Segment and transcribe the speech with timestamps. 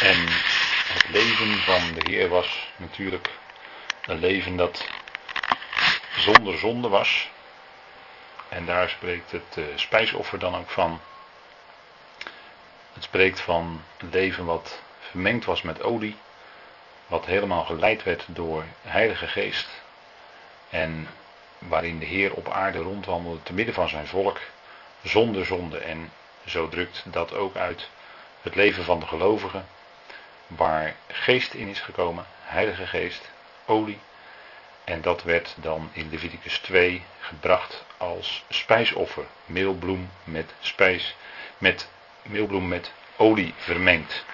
[0.00, 0.26] En
[0.92, 3.30] het leven van de Heer was natuurlijk
[4.06, 4.86] een leven dat
[6.16, 7.30] zonder zonde was.
[8.48, 11.00] En daar spreekt het uh, spijsoffer dan ook van.
[12.92, 16.16] Het spreekt van een leven wat vermengd was met olie.
[17.06, 19.68] Wat helemaal geleid werd door Heilige Geest.
[20.70, 21.08] En
[21.58, 24.38] waarin de Heer op aarde rondwandelde te midden van zijn volk.
[25.02, 25.78] Zonder zonde.
[25.78, 26.12] En
[26.46, 27.88] zo drukt dat ook uit
[28.42, 29.66] het leven van de gelovigen.
[30.56, 32.26] Waar geest in is gekomen.
[32.42, 33.30] Heilige Geest.
[33.66, 33.98] Olie.
[34.84, 39.24] En dat werd dan in Leviticus 2 gebracht als spijsoffer.
[39.46, 41.14] Meelbloem met spijs,
[41.58, 41.88] met
[42.22, 44.24] meelbloem met olie vermengd.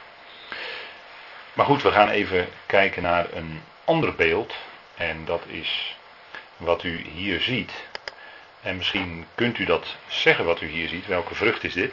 [1.53, 4.55] Maar goed, we gaan even kijken naar een ander beeld.
[4.97, 5.97] En dat is
[6.57, 7.73] wat u hier ziet.
[8.61, 11.07] En misschien kunt u dat zeggen wat u hier ziet.
[11.07, 11.93] Welke vrucht is dit?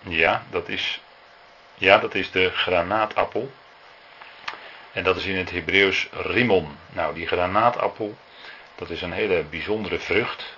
[0.00, 1.00] Ja, dat is,
[1.78, 3.50] ja, dat is de granaatappel.
[4.92, 6.78] En dat is in het Hebreeuws rimon.
[6.88, 8.16] Nou, die granaatappel,
[8.74, 10.56] dat is een hele bijzondere vrucht.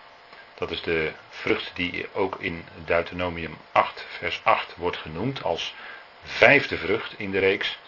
[0.55, 5.75] Dat is de vrucht die ook in Deuteronomium 8, vers 8 wordt genoemd als
[6.25, 7.79] vijfde vrucht in de reeks.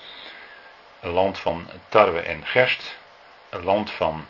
[1.01, 2.99] Een land van tarwe en gerst.
[3.49, 4.27] Een land van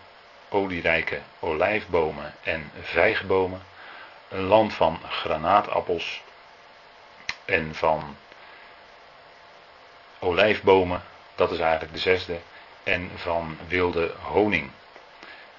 [0.49, 3.63] olierijke olijfbomen en vijgbomen.
[4.29, 6.23] Een land van granaatappels
[7.45, 8.17] en van
[10.23, 11.03] olijfbomen
[11.35, 12.39] dat is eigenlijk de zesde.
[12.83, 14.71] En van wilde honing.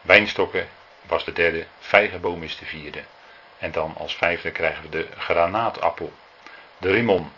[0.02, 0.67] Wijnstokken
[1.02, 1.66] was de derde.
[1.80, 3.03] Vijgenboom is de vierde.
[3.58, 6.14] En dan als vijfde krijgen we de granaatappel.
[6.78, 7.31] De rimon.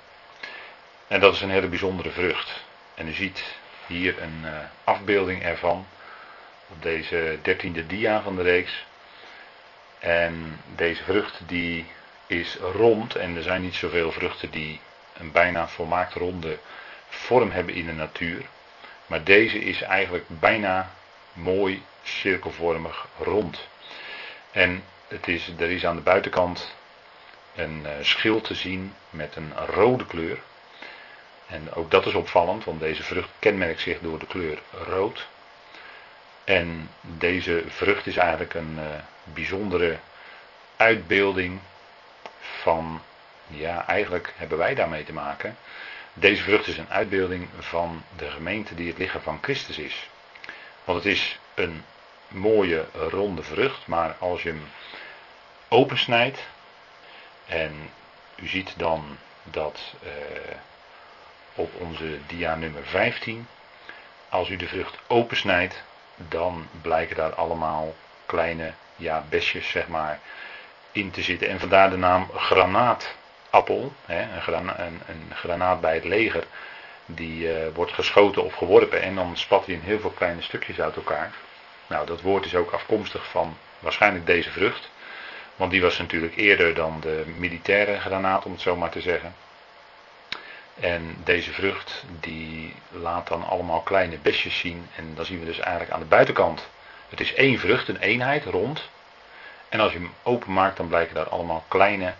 [1.08, 2.64] En dat is een hele bijzondere vrucht.
[2.96, 3.56] En u ziet
[3.88, 4.52] hier een uh,
[4.84, 5.88] afbeelding ervan.
[6.68, 8.86] Op deze dertiende dia van de reeks.
[10.00, 11.86] En deze vrucht die
[12.28, 13.16] is rond.
[13.16, 14.80] En er zijn niet zoveel vruchten die
[15.18, 16.58] een bijna volmaakt ronde
[17.16, 18.46] vorm hebben in de natuur.
[19.06, 20.92] Maar deze is eigenlijk bijna
[21.34, 23.68] mooi cirkelvormig rond.
[24.52, 26.76] En het is, er is aan de buitenkant
[27.56, 30.38] een uh, schild te zien met een rode kleur.
[31.48, 35.28] En ook dat is opvallend, want deze vrucht kenmerkt zich door de kleur rood.
[36.44, 38.86] En deze vrucht is eigenlijk een uh,
[39.24, 39.98] bijzondere
[40.76, 41.60] uitbeelding
[42.40, 43.02] van,
[43.48, 45.58] ja, eigenlijk hebben wij daarmee te maken
[46.18, 50.10] deze vrucht is een uitbeelding van de gemeente die het lichaam van Christus is.
[50.84, 51.84] Want het is een
[52.28, 54.68] mooie ronde vrucht, maar als je hem
[55.68, 56.40] opensnijdt,
[57.46, 57.90] en
[58.36, 60.12] u ziet dan dat eh,
[61.56, 63.48] op onze dia nummer 15,
[64.30, 65.84] als u de vrucht opensnijdt,
[66.16, 67.96] dan blijken daar allemaal
[68.26, 70.20] kleine ja, besjes zeg maar
[70.92, 71.50] in te zitten.
[71.50, 73.16] En vandaar de naam granaat
[73.56, 74.22] appel, hè,
[74.54, 76.44] een, een, een, granaat bij het leger,
[77.06, 80.82] die uh, wordt geschoten of geworpen en dan spat hij in heel veel kleine stukjes
[80.82, 81.32] uit elkaar.
[81.88, 84.90] Nou, dat woord is ook afkomstig van waarschijnlijk deze vrucht.
[85.56, 89.36] Want die was natuurlijk eerder dan de militaire granaat, om het zo maar te zeggen.
[90.80, 94.88] En deze vrucht, die laat dan allemaal kleine besjes zien.
[94.96, 96.68] En dan zien we dus eigenlijk aan de buitenkant.
[97.10, 98.90] Het is één vrucht, een eenheid, rond.
[99.70, 102.14] En als je hem openmaakt, dan blijken daar allemaal kleine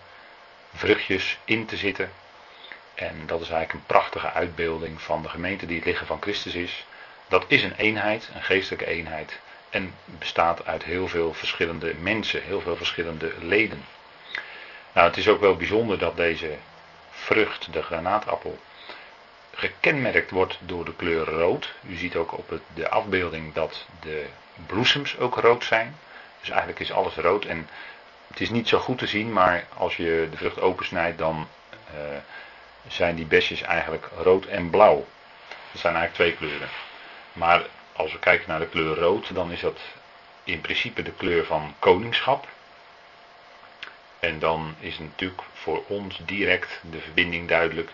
[0.76, 2.10] vruchtjes in te zitten.
[2.94, 6.54] En dat is eigenlijk een prachtige uitbeelding van de gemeente die het lichaam van Christus
[6.54, 6.86] is.
[7.28, 9.40] Dat is een eenheid, een geestelijke eenheid.
[9.70, 13.84] En bestaat uit heel veel verschillende mensen, heel veel verschillende leden.
[14.92, 16.56] Nou, het is ook wel bijzonder dat deze
[17.10, 18.58] vrucht, de granaatappel,
[19.54, 21.74] gekenmerkt wordt door de kleur rood.
[21.88, 24.26] U ziet ook op de afbeelding dat de
[24.66, 25.96] bloesems ook rood zijn.
[26.40, 27.44] Dus eigenlijk is alles rood.
[27.44, 27.68] En
[28.28, 31.48] het is niet zo goed te zien, maar als je de vrucht opensnijdt, dan
[31.94, 32.16] uh,
[32.86, 35.06] zijn die besjes eigenlijk rood en blauw.
[35.72, 36.68] Dat zijn eigenlijk twee kleuren.
[37.32, 39.80] Maar als we kijken naar de kleur rood, dan is dat
[40.44, 42.48] in principe de kleur van koningschap.
[44.18, 47.90] En dan is natuurlijk voor ons direct de verbinding duidelijk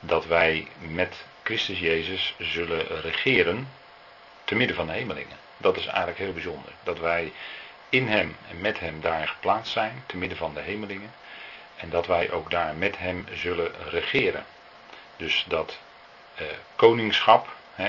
[0.00, 3.68] dat wij met Christus Jezus zullen regeren
[4.44, 5.36] te midden van de hemelingen.
[5.56, 6.72] Dat is eigenlijk heel bijzonder.
[6.82, 7.32] Dat wij
[7.92, 11.12] in hem en met hem daar geplaatst zijn, te midden van de hemelingen.
[11.76, 14.44] En dat wij ook daar met hem zullen regeren.
[15.16, 15.78] Dus dat
[16.34, 16.46] eh,
[16.76, 17.88] koningschap, hè,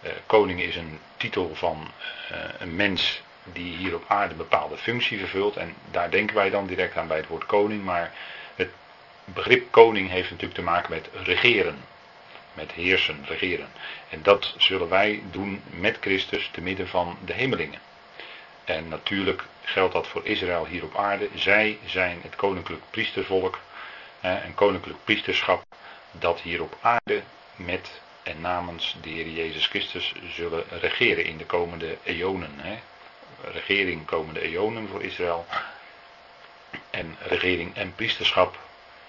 [0.00, 1.90] eh, koning is een titel van
[2.28, 5.56] eh, een mens die hier op aarde bepaalde functie vervult.
[5.56, 7.84] En daar denken wij dan direct aan bij het woord koning.
[7.84, 8.12] Maar
[8.54, 8.70] het
[9.24, 11.84] begrip koning heeft natuurlijk te maken met regeren.
[12.54, 13.68] Met heersen, regeren.
[14.08, 17.80] En dat zullen wij doen met Christus te midden van de hemelingen.
[18.64, 21.28] En natuurlijk geldt dat voor Israël hier op aarde.
[21.34, 23.58] Zij zijn het koninklijk priestervolk
[24.20, 25.64] een koninklijk priesterschap
[26.10, 27.22] dat hier op aarde
[27.56, 32.50] met en namens de Heer Jezus Christus zullen regeren in de komende eonen.
[33.52, 35.46] Regering komende eonen voor Israël.
[36.90, 38.58] En regering en priesterschap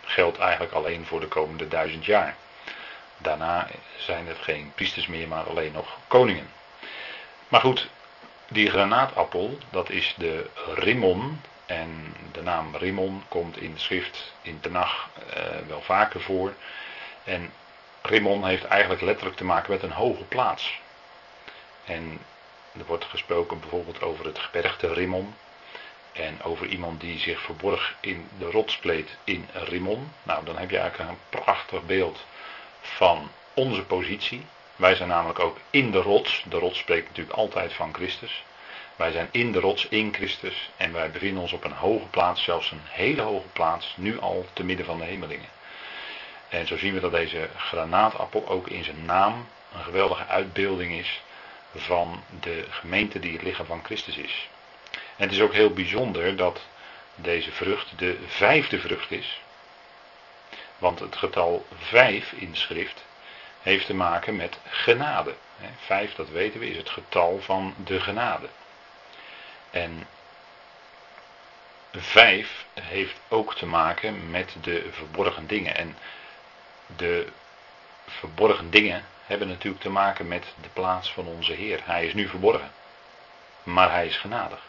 [0.06, 2.36] geldt eigenlijk alleen voor de komende duizend jaar.
[3.18, 3.68] Daarna
[3.98, 6.50] zijn er geen priesters meer, maar alleen nog koningen.
[7.48, 7.90] Maar goed,
[8.54, 11.42] die granaatappel, dat is de Rimmon.
[11.66, 16.54] En de naam Rimmon komt in de schrift in Tenach uh, wel vaker voor.
[17.24, 17.52] En
[18.02, 20.82] Rimmon heeft eigenlijk letterlijk te maken met een hoge plaats.
[21.86, 22.20] En
[22.78, 25.36] er wordt gesproken bijvoorbeeld over het gebergte Rimmon.
[26.12, 30.12] En over iemand die zich verborg in de rotspleet in Rimmon.
[30.24, 32.26] Nou, dan heb je eigenlijk een prachtig beeld
[32.82, 34.46] van onze positie.
[34.84, 36.44] Wij zijn namelijk ook in de rots.
[36.50, 38.44] De rots spreekt natuurlijk altijd van Christus.
[38.96, 40.70] Wij zijn in de rots in Christus.
[40.78, 44.46] En wij bevinden ons op een hoge plaats, zelfs een hele hoge plaats, nu al
[44.54, 45.50] te midden van de hemelingen.
[46.50, 51.22] En zo zien we dat deze granaatappel ook in zijn naam een geweldige uitbeelding is
[51.76, 54.50] van de gemeente die het lichaam van Christus is.
[54.92, 56.62] En het is ook heel bijzonder dat
[57.16, 59.42] deze vrucht de vijfde vrucht is.
[60.78, 63.04] Want het getal vijf in de schrift
[63.64, 65.34] heeft te maken met genade.
[65.86, 68.48] Vijf, dat weten we, is het getal van de genade.
[69.72, 70.08] En
[71.92, 75.76] vijf heeft ook te maken met de verborgen dingen.
[75.76, 75.98] En
[76.96, 77.28] de
[78.08, 81.80] verborgen dingen hebben natuurlijk te maken met de plaats van onze Heer.
[81.84, 82.72] Hij is nu verborgen,
[83.64, 84.60] maar hij is genadig.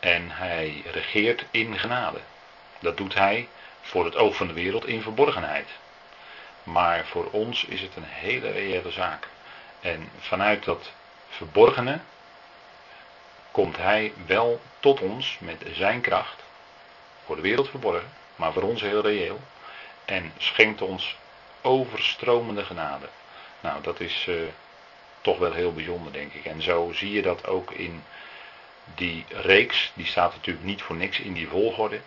[0.00, 2.20] En hij regeert in genade.
[2.78, 3.48] Dat doet hij
[3.80, 5.68] voor het oog van de wereld in verborgenheid.
[6.72, 9.28] Maar voor ons is het een hele reële zaak.
[9.80, 10.92] En vanuit dat
[11.28, 12.00] verborgene
[13.50, 16.42] komt hij wel tot ons met zijn kracht.
[17.24, 19.40] Voor de wereld verborgen, maar voor ons heel reëel.
[20.04, 21.16] En schenkt ons
[21.60, 23.08] overstromende genade.
[23.60, 24.42] Nou, dat is uh,
[25.20, 26.44] toch wel heel bijzonder, denk ik.
[26.44, 28.04] En zo zie je dat ook in
[28.94, 29.92] die reeks.
[29.94, 32.00] Die staat natuurlijk niet voor niks in die volgorde.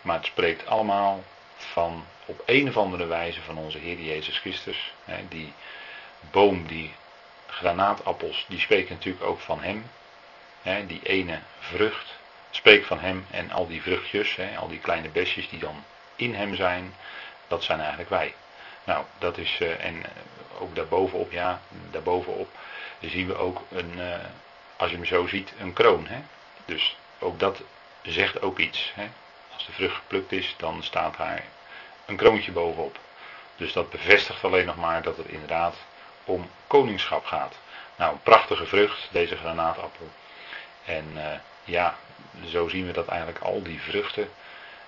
[0.00, 1.24] Maar het spreekt allemaal
[1.56, 4.92] van op een of andere wijze van onze Heer Jezus Christus.
[5.28, 5.52] Die
[6.30, 6.94] boom, die
[7.46, 9.90] granaatappels, die spreken natuurlijk ook van Hem.
[10.86, 12.14] Die ene vrucht
[12.50, 15.84] spreekt van Hem en al die vruchtjes, al die kleine besjes die dan
[16.16, 16.94] in Hem zijn,
[17.48, 18.34] dat zijn eigenlijk wij.
[18.84, 20.10] Nou, dat is, eh, en eh,
[20.60, 21.60] ook daarbovenop, ja,
[21.90, 22.48] daarbovenop
[23.00, 24.18] zien we ook een, eh,
[24.76, 26.08] als je hem zo ziet, een kroon.
[26.64, 27.62] Dus ook dat
[28.02, 28.92] zegt ook iets.
[29.56, 31.44] Als de vrucht geplukt is, dan staat daar
[32.06, 32.98] een kroontje bovenop.
[33.56, 35.76] Dus dat bevestigt alleen nog maar dat het inderdaad
[36.24, 37.54] om koningschap gaat.
[37.96, 40.08] Nou, een prachtige vrucht, deze granaatappel.
[40.84, 41.22] En uh,
[41.64, 41.96] ja,
[42.46, 44.28] zo zien we dat eigenlijk al die vruchten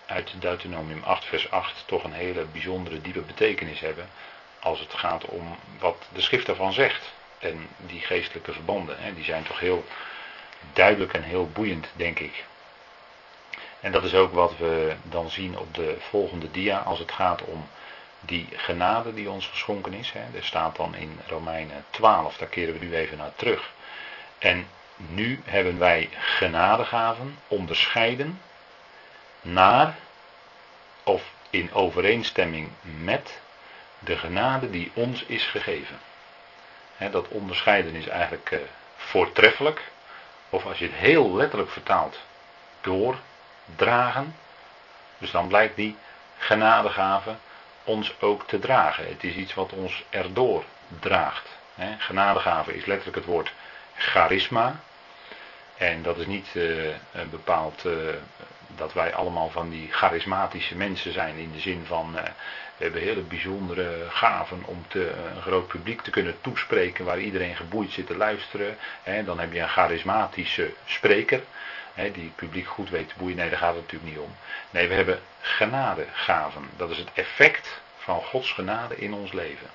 [0.06, 4.08] uit Deuteronomium 8, vers 8 toch een hele bijzondere, diepe betekenis hebben.
[4.60, 7.12] Als het gaat om wat de schrift daarvan zegt.
[7.38, 9.84] En die geestelijke verbanden, hè, die zijn toch heel
[10.72, 12.44] duidelijk en heel boeiend, denk ik.
[13.80, 17.42] En dat is ook wat we dan zien op de volgende dia als het gaat
[17.42, 17.68] om
[18.20, 20.12] die genade die ons geschonken is.
[20.12, 20.36] Hè.
[20.38, 23.70] Er staat dan in Romeinen 12, daar keren we nu even naar terug.
[24.38, 28.40] En nu hebben wij genadegaven onderscheiden
[29.40, 29.96] naar
[31.02, 32.68] of in overeenstemming
[33.02, 33.40] met
[33.98, 35.98] de genade die ons is gegeven.
[37.10, 38.58] dat onderscheiden is eigenlijk uh,
[38.96, 39.82] voortreffelijk,
[40.48, 42.18] of als je het heel letterlijk vertaalt,
[43.76, 44.34] doordragen.
[45.18, 45.96] Dus dan blijkt die
[46.38, 47.34] genadegave
[47.84, 49.08] ons ook te dragen.
[49.08, 50.64] Het is iets wat ons erdoor
[51.00, 51.56] draagt.
[51.98, 53.52] Genadegave is letterlijk het woord
[53.96, 54.80] charisma.
[55.76, 57.92] En dat is niet uh, een bepaald uh,
[58.76, 61.36] dat wij allemaal van die charismatische mensen zijn.
[61.36, 62.12] In de zin van,
[62.76, 67.56] we hebben hele bijzondere gaven om te, een groot publiek te kunnen toespreken waar iedereen
[67.56, 68.76] geboeid zit te luisteren.
[69.02, 71.42] Hè, dan heb je een charismatische spreker,
[72.12, 73.36] die het publiek goed weet te boeien.
[73.36, 74.36] Nee, daar gaat het natuurlijk niet om.
[74.70, 76.70] Nee, we hebben genadegaven.
[76.76, 79.70] Dat is het effect van Gods genade in ons leven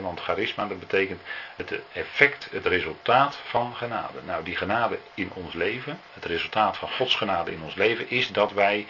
[0.00, 1.20] want charisma, dat betekent
[1.56, 4.18] het effect, het resultaat van genade.
[4.24, 8.28] Nou, die genade in ons leven, het resultaat van Gods genade in ons leven, is
[8.28, 8.86] dat wij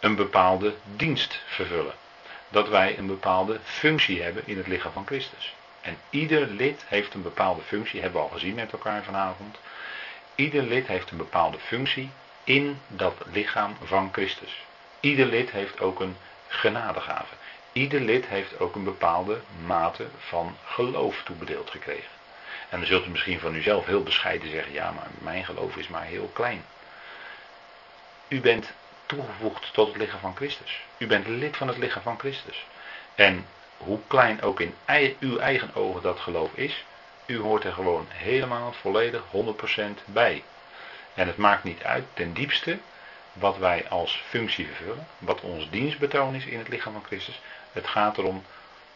[0.00, 1.94] een bepaalde dienst vervullen.
[2.48, 5.54] Dat wij een bepaalde functie hebben in het lichaam van Christus.
[5.80, 9.58] En ieder lid heeft een bepaalde functie, hebben we al gezien met elkaar vanavond.
[10.34, 12.10] Ieder lid heeft een bepaalde functie
[12.44, 14.64] in dat lichaam van Christus.
[15.00, 16.16] Ieder lid heeft ook een
[16.48, 17.34] genadegave.
[17.72, 22.10] Ieder lid heeft ook een bepaalde mate van geloof toebedeeld gekregen.
[22.68, 25.88] En dan zult u misschien van uzelf heel bescheiden zeggen: ja, maar mijn geloof is
[25.88, 26.64] maar heel klein.
[28.28, 28.72] U bent
[29.06, 30.80] toegevoegd tot het lichaam van Christus.
[30.98, 32.66] U bent lid van het lichaam van Christus.
[33.14, 33.46] En
[33.76, 34.74] hoe klein ook in
[35.18, 36.84] uw eigen ogen dat geloof is,
[37.30, 40.44] u hoort er gewoon helemaal volledig 100% bij.
[41.14, 42.78] En het maakt niet uit ten diepste
[43.32, 47.40] wat wij als functie vervullen, wat ons dienstbetoon is in het lichaam van Christus.
[47.72, 48.44] Het gaat erom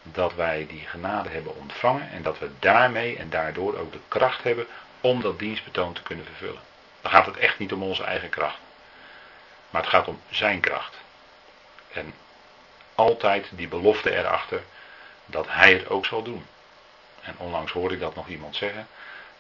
[0.03, 4.43] dat wij die genade hebben ontvangen en dat we daarmee en daardoor ook de kracht
[4.43, 4.67] hebben
[5.01, 6.63] om dat dienstbetoon te kunnen vervullen.
[7.01, 8.59] Dan gaat het echt niet om onze eigen kracht,
[9.71, 10.97] maar het gaat om zijn kracht.
[11.93, 12.15] En
[12.95, 14.63] altijd die belofte erachter
[15.27, 16.47] dat hij het ook zal doen.
[17.25, 18.87] En onlangs hoorde ik dat nog iemand zeggen.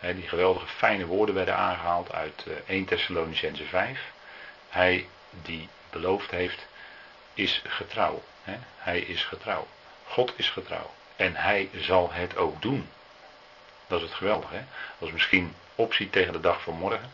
[0.00, 4.00] die geweldige fijne woorden werden aangehaald uit 1 eh, Thessalonicense 5.
[4.68, 6.66] Hij die beloofd heeft,
[7.34, 8.22] is getrouw.
[8.76, 9.66] Hij is getrouw.
[10.06, 10.90] God is getrouw.
[11.16, 12.88] En hij zal het ook doen.
[13.86, 14.54] Dat is het geweldige.
[14.54, 14.64] Hè?
[14.98, 17.10] Als misschien optie tegen de dag van morgen,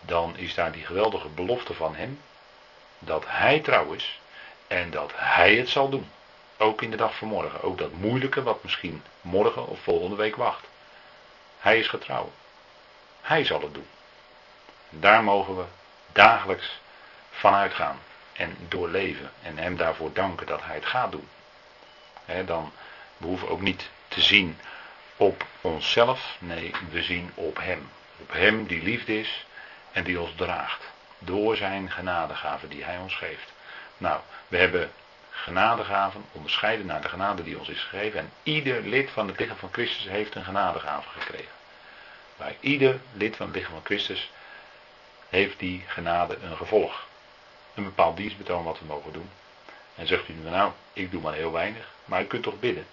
[0.00, 2.20] dan is daar die geweldige belofte van hem
[2.98, 4.20] dat hij trouw is
[4.66, 6.10] en dat hij het zal doen.
[6.62, 7.62] Ook in de dag van morgen.
[7.62, 10.66] Ook dat moeilijke wat misschien morgen of volgende week wacht.
[11.58, 12.32] Hij is getrouw.
[13.20, 13.86] Hij zal het doen.
[14.88, 15.64] Daar mogen we
[16.12, 16.80] dagelijks
[17.30, 17.98] van uitgaan
[18.32, 21.28] en doorleven en hem daarvoor danken dat hij het gaat doen.
[22.44, 22.72] dan
[23.16, 24.58] we hoeven ook niet te zien
[25.16, 27.90] op onszelf, nee, we zien op hem.
[28.20, 29.46] Op hem die liefde is
[29.92, 30.84] en die ons draagt.
[31.18, 33.52] Door zijn genadegaven die hij ons geeft.
[33.98, 34.92] Nou, we hebben
[35.32, 38.20] genadegaven, onderscheiden naar de genade die ons is gegeven.
[38.20, 41.52] En ieder lid van het lichaam van Christus heeft een genadegave gekregen.
[42.36, 44.30] Bij ieder lid van het lichaam van Christus
[45.28, 47.06] heeft die genade een gevolg.
[47.74, 49.30] Een bepaald dienstbetoon wat we mogen doen.
[49.94, 52.86] En zegt u nou, ik doe maar heel weinig, maar u kunt toch bidden.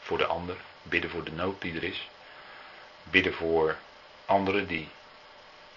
[0.00, 2.08] Voor de ander, bidden voor de nood die er is.
[3.02, 3.76] Bidden voor
[4.24, 4.88] anderen die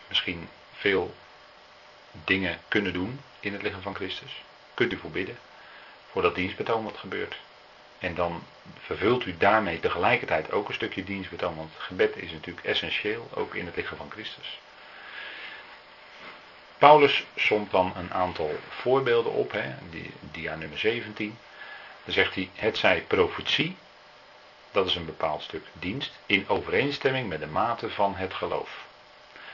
[0.08, 1.16] misschien veel
[2.12, 4.42] dingen kunnen doen in het lichaam van Christus.
[4.74, 5.38] Kunt u voor bidden.
[6.12, 7.40] Voor dat dienstbetoon wat gebeurt.
[8.00, 8.44] En dan
[8.80, 11.56] vervult u daarmee tegelijkertijd ook een stukje dienstbetoon.
[11.56, 14.60] Want gebed is natuurlijk essentieel, ook in het lichaam van Christus.
[16.78, 21.38] Paulus somt dan een aantal voorbeelden op, hè, die, dia nummer 17.
[22.04, 23.78] Dan zegt hij, het zij profetie,
[24.72, 28.86] dat is een bepaald stuk dienst, in overeenstemming met de mate van het geloof.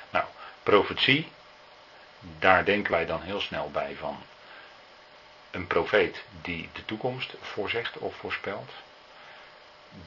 [0.10, 0.26] Nou,
[0.64, 1.32] profetie,
[2.40, 4.24] daar denken wij dan heel snel bij van
[5.52, 8.72] een profeet die de toekomst voorzegt of voorspelt.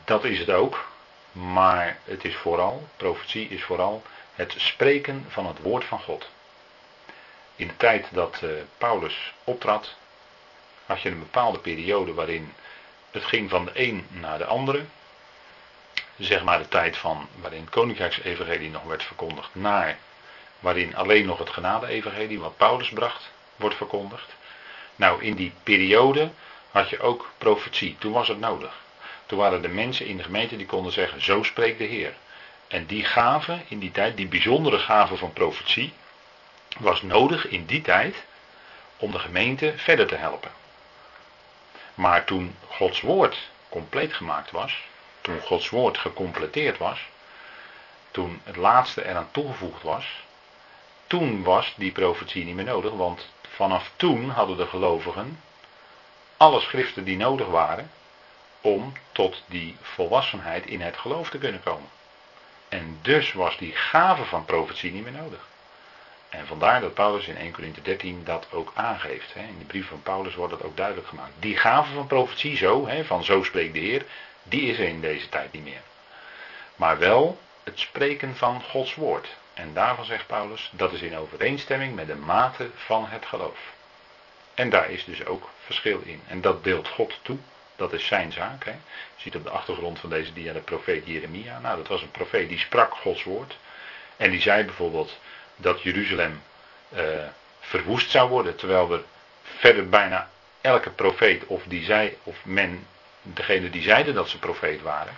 [0.04, 0.88] Dat is het ook,
[1.32, 4.02] maar het is vooral, profetie is vooral
[4.34, 6.30] het spreken van het woord van God.
[7.56, 9.94] In de tijd dat uh, Paulus optrad,
[10.86, 12.52] had je een bepaalde periode waarin
[13.10, 14.84] het ging van de een naar de andere.
[16.16, 19.98] Zeg maar de tijd van waarin het koninkrijksevangelie nog werd verkondigd, naar
[20.60, 24.34] waarin alleen nog het genade-evangelie, wat Paulus bracht, wordt verkondigd.
[24.96, 26.30] Nou, in die periode
[26.70, 27.96] had je ook profetie.
[27.98, 28.80] Toen was het nodig.
[29.26, 32.14] Toen waren er mensen in de gemeente die konden zeggen: Zo spreekt de Heer.
[32.68, 35.92] En die gaven in die tijd, die bijzondere gave van profetie,
[36.78, 38.24] was nodig in die tijd
[38.96, 40.50] om de gemeente verder te helpen.
[41.94, 43.36] Maar toen Gods woord
[43.68, 44.82] compleet gemaakt was,
[45.20, 47.00] toen Gods woord gecompleteerd was,
[48.10, 50.06] toen het laatste eraan toegevoegd was,
[51.06, 55.40] toen was die profetie niet meer nodig, want vanaf toen hadden de gelovigen
[56.36, 57.90] alle schriften die nodig waren
[58.60, 61.88] om tot die volwassenheid in het geloof te kunnen komen.
[62.68, 65.46] En dus was die gave van profetie niet meer nodig.
[66.28, 69.34] En vandaar dat Paulus in 1 Corinthië 13 dat ook aangeeft.
[69.34, 71.32] In de brief van Paulus wordt dat ook duidelijk gemaakt.
[71.38, 74.04] Die gave van profetie, zo, van zo spreekt de Heer,
[74.42, 75.82] die is er in deze tijd niet meer.
[76.76, 79.28] Maar wel het spreken van Gods woord.
[79.54, 83.58] En daarvan zegt Paulus, dat is in overeenstemming met de mate van het geloof.
[84.54, 86.22] En daar is dus ook verschil in.
[86.26, 87.38] En dat deelt God toe.
[87.76, 88.64] Dat is zijn zaak.
[88.64, 88.70] Hè.
[88.70, 88.76] Je
[89.16, 91.58] ziet op de achtergrond van deze dia de profeet Jeremia.
[91.58, 93.58] Nou, dat was een profeet die sprak Gods woord.
[94.16, 95.18] En die zei bijvoorbeeld
[95.56, 96.42] dat Jeruzalem
[96.88, 97.04] eh,
[97.60, 98.56] verwoest zou worden.
[98.56, 99.02] Terwijl er
[99.42, 100.30] verder bijna
[100.60, 102.86] elke profeet, of die zei, of men,
[103.22, 105.14] degene die zeiden dat ze profeet waren,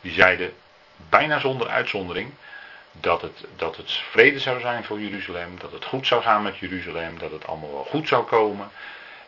[0.00, 0.54] die zeiden
[1.08, 2.32] bijna zonder uitzondering
[2.92, 6.58] dat het, dat het vrede zou zijn voor Jeruzalem, dat het goed zou gaan met
[6.58, 8.70] Jeruzalem, dat het allemaal wel goed zou komen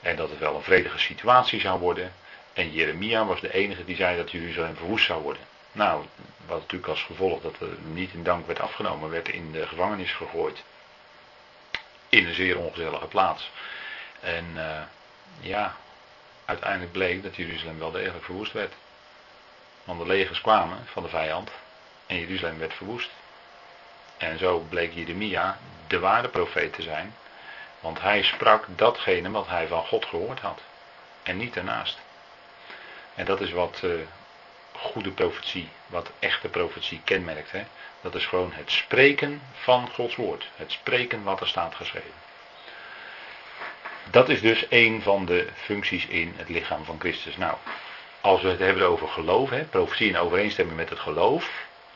[0.01, 2.13] en dat het wel een vredige situatie zou worden.
[2.53, 5.43] En Jeremia was de enige die zei dat Jeruzalem verwoest zou worden.
[5.73, 6.05] Nou,
[6.47, 10.13] wat natuurlijk als gevolg dat er niet in dank werd afgenomen, werd in de gevangenis
[10.13, 10.63] gegooid.
[12.09, 13.51] In een zeer ongezellige plaats.
[14.21, 14.81] En uh,
[15.41, 15.77] ja,
[16.45, 18.73] uiteindelijk bleek dat Jeruzalem wel degelijk verwoest werd.
[19.85, 21.51] Want de legers kwamen van de vijand
[22.07, 23.11] en Jeruzalem werd verwoest.
[24.17, 27.15] En zo bleek Jeremia de ware profeet te zijn.
[27.81, 30.61] Want hij sprak datgene wat hij van God gehoord had.
[31.23, 31.99] En niet daarnaast.
[33.15, 33.93] En dat is wat uh,
[34.73, 37.51] goede profetie, wat echte profetie kenmerkt.
[37.51, 37.65] Hè?
[38.01, 40.49] Dat is gewoon het spreken van Gods woord.
[40.57, 42.23] Het spreken wat er staat geschreven.
[44.11, 47.37] Dat is dus een van de functies in het lichaam van Christus.
[47.37, 47.57] Nou,
[48.21, 51.51] als we het hebben over geloof, hè, profetie in overeenstemming met het geloof,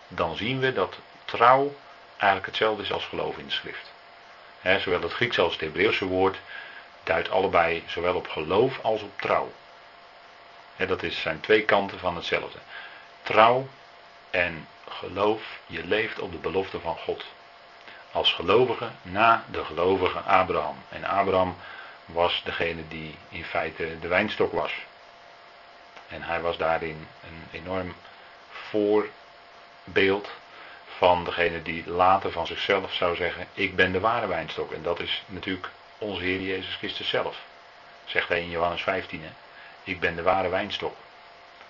[0.09, 1.75] dan zien we dat trouw
[2.19, 3.93] eigenlijk hetzelfde is als geloof in de schrift.
[4.83, 6.39] zowel het Grieks als het Hebreeuwse woord
[7.03, 9.53] duidt allebei zowel op geloof als op trouw.
[10.77, 12.59] dat is, zijn twee kanten van hetzelfde.
[13.23, 13.69] Trouw
[14.31, 17.25] en geloof, je leeft op de belofte van God.
[18.13, 20.77] Als gelovige na de gelovige Abraham.
[20.89, 21.57] En Abraham
[22.05, 24.73] was degene die in feite de wijnstok was.
[26.09, 27.95] En hij was daarin een enorm
[28.51, 30.31] voorbeeld
[30.99, 34.73] van degene die later van zichzelf zou zeggen: Ik ben de ware wijnstok.
[34.73, 37.37] En dat is natuurlijk onze Heer Jezus Christus zelf.
[38.05, 39.31] Zegt hij in Johannes 15: hè?
[39.83, 40.95] Ik ben de ware wijnstok.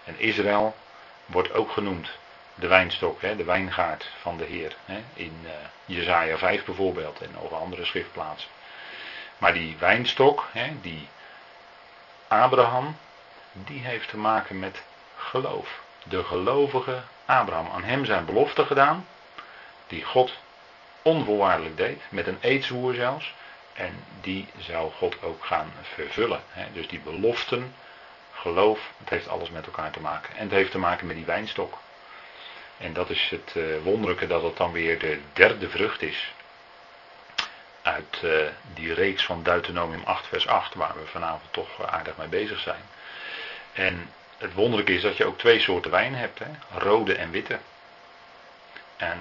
[0.05, 0.77] En Israël
[1.27, 2.11] wordt ook genoemd
[2.55, 4.77] de wijnstok, hè, de wijngaard van de Heer.
[4.85, 5.51] Hè, in uh,
[5.85, 8.51] Jezaja 5 bijvoorbeeld en over andere schriftplaatsen.
[9.39, 11.09] Maar die wijnstok, hè, die
[12.29, 12.97] Abraham,
[13.53, 14.83] die heeft te maken met
[15.17, 15.81] geloof.
[16.03, 17.69] De gelovige Abraham.
[17.71, 19.07] Aan hem zijn beloften gedaan,
[19.89, 20.33] die God
[21.03, 23.35] onvoorwaardelijk deed, met een eedswoer zelfs.
[23.73, 26.43] En die zou God ook gaan vervullen.
[26.73, 27.75] Dus die beloften,
[28.33, 30.37] geloof, het heeft alles met elkaar te maken.
[30.37, 31.79] En het heeft te maken met die wijnstok.
[32.79, 36.33] En dat is het uh, wonderlijke dat het dan weer de derde vrucht is.
[37.83, 42.29] Uit uh, die reeks van Deuteronomium 8 vers 8, waar we vanavond toch aardig mee
[42.29, 42.83] bezig zijn.
[43.73, 46.79] En het wonderlijke is dat je ook twee soorten wijn hebt, hè?
[46.79, 47.59] rode en witte.
[48.97, 49.19] En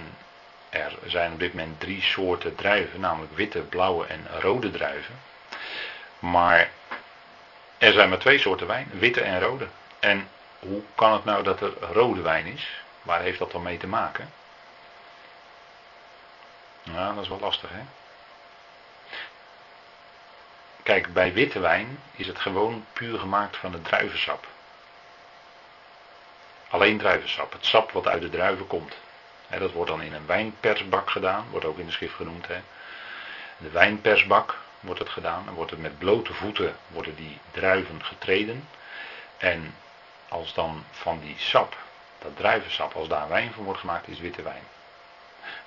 [0.70, 5.20] er zijn op dit moment drie soorten druiven, namelijk witte, blauwe en rode druiven.
[6.20, 6.70] Maar
[7.78, 9.68] er zijn maar twee soorten wijn, witte en rode.
[10.00, 12.82] En hoe kan het nou dat er rode wijn is?
[13.01, 14.32] Waar heeft dat dan mee te maken?
[16.84, 17.82] Nou, dat is wel lastig, hè?
[20.84, 24.48] Kijk, bij witte wijn is het gewoon puur gemaakt van het druivensap.
[26.70, 28.96] Alleen druivensap, het sap wat uit de druiven komt.
[29.50, 32.48] Dat wordt dan in een wijnpersbak gedaan, wordt ook in de schrift genoemd.
[32.48, 32.60] He.
[33.57, 35.46] De wijnpersbak wordt het gedaan.
[35.46, 38.68] Dan wordt het met blote voeten worden die druiven getreden.
[39.38, 39.75] En
[40.29, 41.77] als dan van die sap
[42.20, 44.64] dat druivensap, als daar wijn van wordt gemaakt, is witte wijn.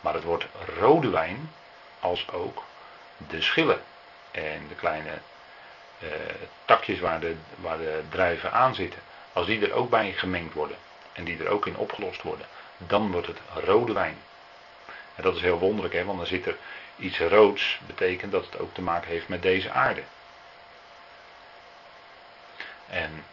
[0.00, 0.46] Maar het wordt
[0.78, 1.52] rode wijn
[2.00, 2.62] als ook
[3.16, 3.82] de schillen
[4.30, 5.18] en de kleine
[5.98, 6.08] eh,
[6.64, 9.00] takjes waar de, waar de druiven aan zitten.
[9.32, 10.76] Als die er ook bij gemengd worden
[11.12, 12.46] en die er ook in opgelost worden,
[12.86, 14.16] dan wordt het rode wijn.
[15.14, 16.56] En dat is heel wonderlijk, hè, want dan zit er
[16.96, 20.02] iets roods, betekent dat het ook te maken heeft met deze aarde.
[22.88, 23.24] En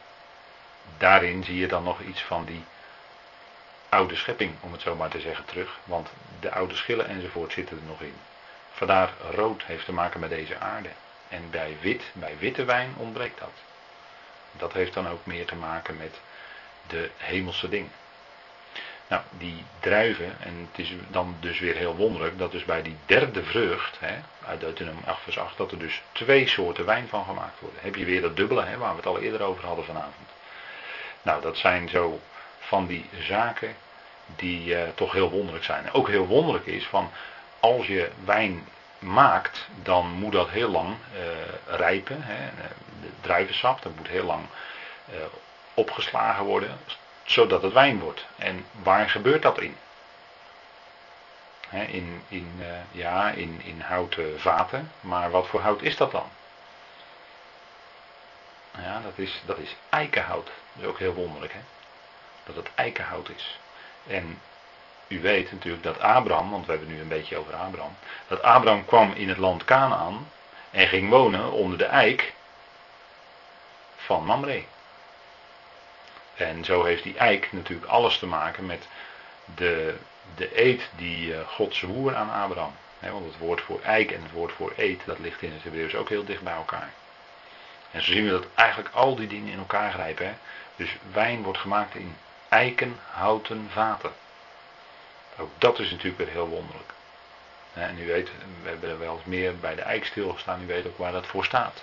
[0.97, 2.63] daarin zie je dan nog iets van die
[3.89, 5.79] oude schepping, om het zo maar te zeggen, terug.
[5.83, 8.15] Want de oude schillen enzovoort zitten er nog in.
[8.71, 10.89] Vandaar rood heeft te maken met deze aarde.
[11.29, 13.51] En bij wit, bij witte wijn ontbreekt dat.
[14.51, 16.19] Dat heeft dan ook meer te maken met
[16.87, 17.91] de hemelse dingen.
[19.07, 22.95] Nou, die druiven, en het is dan dus weer heel wonderlijk, dat dus bij die
[23.05, 24.15] derde vrucht, hè,
[24.45, 27.79] uit Deuteronomium 8 vers 8, dat er dus twee soorten wijn van gemaakt worden.
[27.81, 30.29] Heb je weer dat dubbele, hè, waar we het al eerder over hadden vanavond.
[31.21, 32.19] Nou, dat zijn zo
[32.59, 33.75] van die zaken
[34.25, 35.91] die uh, toch heel wonderlijk zijn.
[35.91, 37.11] Ook heel wonderlijk is van
[37.59, 38.67] als je wijn
[38.99, 42.17] maakt, dan moet dat heel lang uh, rijpen.
[42.21, 42.49] Hè.
[43.01, 44.45] De druivensap, dat moet heel lang
[45.73, 46.77] opgeslagen worden,
[47.27, 48.25] zodat het wijn wordt.
[48.37, 49.77] En waar gebeurt dat in?
[51.69, 56.29] In, in, ja, in, in houten vaten, maar wat voor hout is dat dan?
[58.77, 60.45] Ja, dat is, dat is eikenhout.
[60.45, 61.53] Dat is ook heel wonderlijk.
[61.53, 61.59] Hè?
[62.47, 63.59] dat het eikenhout is.
[64.07, 64.41] En
[65.07, 67.95] u weet natuurlijk dat Abraham, want we hebben nu een beetje over Abraham,
[68.27, 70.29] dat Abraham kwam in het land Canaan
[70.71, 72.33] en ging wonen onder de eik
[73.95, 74.63] van Mamre.
[76.37, 78.87] En zo heeft die eik natuurlijk alles te maken met
[79.55, 79.95] de,
[80.35, 82.75] de eed die uh, God zwoer aan Abraham.
[82.99, 85.95] want het woord voor eik en het woord voor eed, dat ligt in het Hebreeuws
[85.95, 86.89] ook heel dicht bij elkaar.
[87.91, 90.37] En zo zien we dat eigenlijk al die dingen in elkaar grijpen.
[90.75, 92.15] Dus wijn wordt gemaakt in
[92.49, 94.11] eikenhouten vaten.
[95.37, 96.93] Ook dat is natuurlijk weer heel wonderlijk.
[97.73, 98.29] En u weet,
[98.63, 101.27] we hebben er wel eens meer bij de eik stilgestaan, u weet ook waar dat
[101.27, 101.81] voor staat.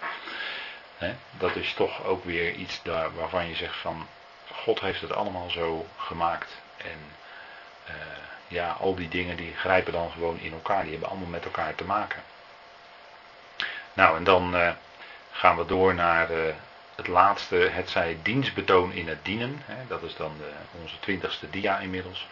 [1.38, 4.07] Dat is toch ook weer iets daar waarvan je zegt van,
[4.52, 6.62] God heeft het allemaal zo gemaakt.
[6.76, 6.98] En
[7.88, 7.94] uh,
[8.48, 11.74] ja, al die dingen die grijpen dan gewoon in elkaar, die hebben allemaal met elkaar
[11.74, 12.22] te maken.
[13.92, 14.70] Nou, en dan uh,
[15.30, 16.54] gaan we door naar uh,
[16.94, 19.62] het laatste, het zij dienstbetoon in het dienen.
[19.64, 22.26] Hè, dat is dan de, onze twintigste dia inmiddels.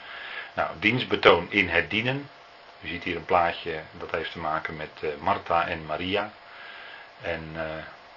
[0.55, 2.29] Nou, dienstbetoon in het dienen.
[2.81, 6.31] U ziet hier een plaatje dat heeft te maken met Martha en Maria.
[7.20, 7.57] En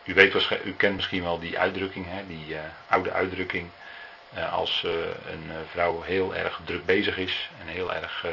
[0.03, 3.69] u, weet, u kent misschien wel die uitdrukking, hè, die oude uitdrukking.
[4.51, 4.83] Als
[5.25, 8.25] een vrouw heel erg druk bezig is en heel erg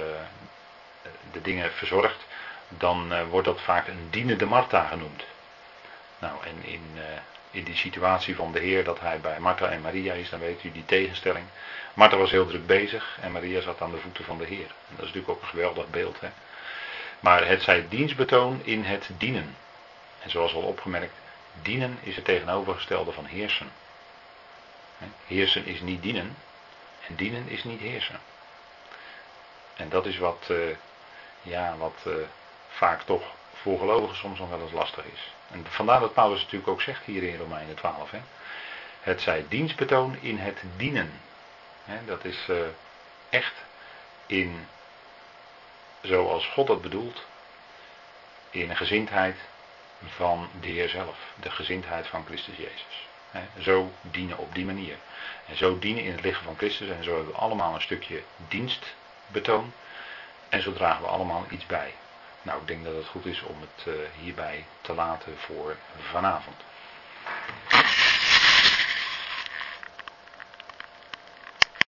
[1.33, 2.27] de dingen verzorgt,
[2.69, 5.25] dan wordt dat vaak een dienende Martha genoemd.
[6.19, 6.83] Nou, en in,
[7.51, 10.65] in die situatie van de Heer, dat hij bij Martha en Maria is, dan weet
[10.65, 11.45] u die tegenstelling.
[11.95, 14.67] Martha was heel druk bezig en Maria zat aan de voeten van de Heer.
[14.67, 16.21] Dat is natuurlijk ook een geweldig beeld.
[16.21, 16.29] Hè?
[17.21, 19.57] Maar het zij dienstbetoon in het dienen.
[20.23, 21.15] En zoals al opgemerkt,
[21.63, 23.71] dienen is het tegenovergestelde van heersen.
[25.27, 26.37] Heersen is niet dienen
[27.09, 28.21] en dienen is niet heersen.
[29.77, 30.77] En dat is wat, uh,
[31.43, 32.15] ja, wat uh,
[32.69, 33.23] vaak toch
[33.55, 35.33] voor gelovigen soms nog wel eens lastig is.
[35.51, 38.11] En vandaar dat Paulus natuurlijk ook zegt hier in Romeinen 12.
[38.11, 38.21] Hè,
[39.01, 41.21] het zij dienstbetoon in het dienen.
[41.85, 42.57] Hè, dat is uh,
[43.29, 43.55] echt
[44.27, 44.67] in,
[46.01, 47.25] zoals God dat bedoelt,
[48.51, 49.37] in een gezindheid
[50.07, 51.17] van de Heer zelf.
[51.41, 53.09] De gezindheid van Christus Jezus.
[53.61, 54.97] Zo dienen op die manier.
[55.49, 56.89] En zo dienen in het lichaam van Christus.
[56.89, 59.73] En zo hebben we allemaal een stukje dienstbetoon.
[60.49, 61.95] En zo dragen we allemaal iets bij.
[62.43, 65.77] Nou, ik denk dat het goed is om het uh, hierbij te laten voor
[66.11, 66.57] vanavond.